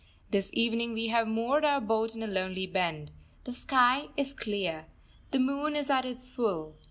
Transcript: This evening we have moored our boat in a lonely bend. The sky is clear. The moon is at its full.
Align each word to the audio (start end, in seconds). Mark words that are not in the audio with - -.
This 0.31 0.49
evening 0.55 0.93
we 0.93 1.09
have 1.09 1.27
moored 1.27 1.63
our 1.63 1.79
boat 1.79 2.15
in 2.15 2.23
a 2.23 2.27
lonely 2.27 2.65
bend. 2.65 3.11
The 3.43 3.51
sky 3.51 4.07
is 4.17 4.33
clear. 4.33 4.87
The 5.29 5.37
moon 5.37 5.75
is 5.75 5.91
at 5.91 6.05
its 6.07 6.27
full. 6.27 6.79